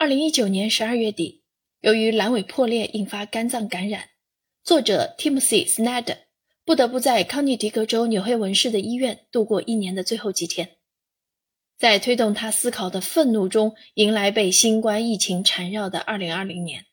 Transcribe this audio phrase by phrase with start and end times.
[0.00, 1.42] 二零一九年十二月底，
[1.80, 4.10] 由于阑尾破裂引发肝脏感染，
[4.62, 6.18] 作者 Timothy Snyder
[6.64, 10.76] 不得不在康涅狄格州纽黑文市的医院度过一年的最后几天。
[11.76, 16.84] 在推动他思考的愤怒中，迎来被新冠疫情缠绕的二零二零年。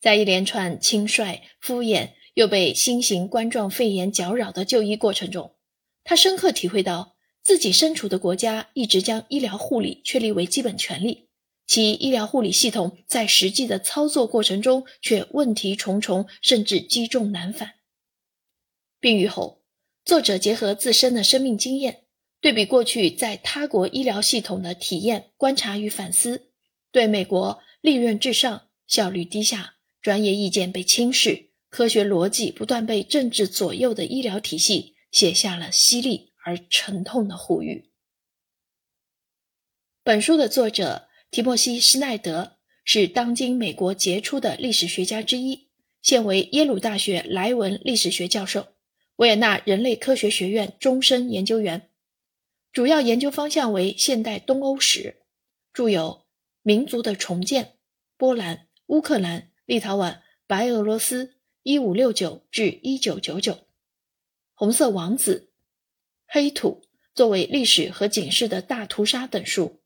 [0.00, 5.54] 在一连串轻率、敷衍又被新型冠状肺炎搅扰的就医过程中，
[6.02, 11.28] 他深刻体会到自己身处的国家一直将医疗护理确立为基本权利，
[11.70, 17.74] 其医疗护理系统在实际的操作过程中却问题重重，甚至积重难返。
[18.98, 19.62] 病愈后，
[20.04, 22.06] 作者结合自身的生命经验。
[22.40, 26.50] 对比过去在他国医疗系统的体验、观察与反思，
[26.90, 37.92] 对美国利润至上、效率低下、专业意见被轻视、科学逻辑不断被政治左右的医疗体系，写下了犀利而沉痛的呼吁。
[40.02, 45.68] 本书的作者提莫西·施奈德是当今美国杰出的历史学家之一，
[46.02, 48.66] 现为耶鲁大学莱文历史学教授、
[49.16, 51.88] 维也纳人类科学学院终身研究员。
[52.72, 55.20] 主要研究方向为现代东欧史，
[55.72, 56.22] 著有
[56.62, 57.64] 《民族的重建》
[58.16, 63.52] 《波兰、乌克兰、立陶宛、白俄罗斯（一五六九至一九九九）》
[64.54, 65.34] 《红色王子》
[66.26, 66.82] 《黑土》
[67.14, 69.79] 作为历史和警示的大屠杀等书，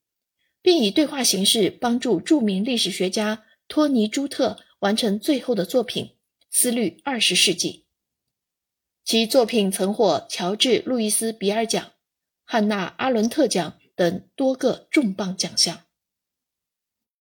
[0.65, 6.07] 并以对话形式帮助著名历史学家托尼·朱特完成最后的作品
[6.51, 7.71] 《思虑二十世纪》。
[9.05, 11.93] 其作品曾获乔治·路易斯·比尔奖。
[12.47, 15.85] 汉娜·阿伦特奖等多个重磅奖项。